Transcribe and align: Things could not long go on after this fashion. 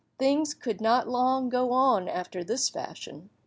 Things 0.17 0.55
could 0.55 0.81
not 0.81 1.07
long 1.07 1.47
go 1.47 1.71
on 1.73 2.07
after 2.07 2.43
this 2.43 2.69
fashion. 2.69 3.29